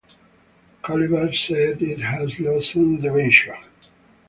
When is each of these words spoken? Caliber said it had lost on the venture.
Caliber 0.81 1.31
said 1.31 1.79
it 1.83 1.99
had 1.99 2.39
lost 2.39 2.75
on 2.75 2.99
the 3.01 3.11
venture. 3.11 3.59